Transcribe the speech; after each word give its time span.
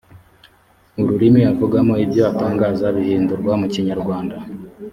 ururimi 1.01 1.41
avugamo 1.51 1.93
ibyo 2.03 2.21
atangaza 2.31 2.85
bihindurwa 2.95 3.51
mukinyarwanda 3.61 4.35